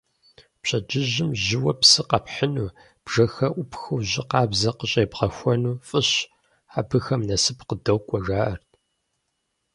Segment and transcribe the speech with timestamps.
[0.61, 2.73] Пщэдджыжьым жьыуэ псы къэпхьыну,
[3.05, 6.09] бжэхэр Ӏупхыу жьы къабзэ къыщӀебгъэхуэну фӀыщ:
[6.79, 8.69] абыхэм насып къадокӀуэ, жаӀэрт.